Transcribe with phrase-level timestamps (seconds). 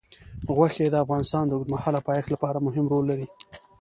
[0.55, 3.27] غوښې د افغانستان د اوږدمهاله پایښت لپاره مهم رول لري.